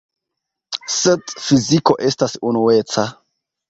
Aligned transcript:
Sed 0.95 1.35
fiziko 1.45 2.01
estas 2.11 2.39
unueca. 2.53 3.11